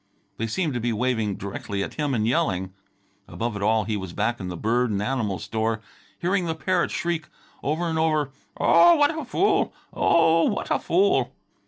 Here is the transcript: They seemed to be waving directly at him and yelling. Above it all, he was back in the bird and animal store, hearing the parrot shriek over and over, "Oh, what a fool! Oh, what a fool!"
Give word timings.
They 0.37 0.47
seemed 0.47 0.73
to 0.73 0.79
be 0.79 0.91
waving 0.91 1.35
directly 1.35 1.83
at 1.83 1.93
him 1.93 2.15
and 2.15 2.25
yelling. 2.27 2.73
Above 3.27 3.55
it 3.55 3.61
all, 3.61 3.83
he 3.83 3.95
was 3.95 4.13
back 4.13 4.39
in 4.39 4.47
the 4.47 4.57
bird 4.57 4.89
and 4.89 4.99
animal 4.99 5.37
store, 5.37 5.79
hearing 6.17 6.45
the 6.47 6.55
parrot 6.55 6.89
shriek 6.89 7.27
over 7.61 7.85
and 7.87 7.99
over, 7.99 8.31
"Oh, 8.57 8.95
what 8.95 9.15
a 9.15 9.23
fool! 9.23 9.75
Oh, 9.93 10.45
what 10.45 10.71
a 10.71 10.79
fool!" 10.79 11.35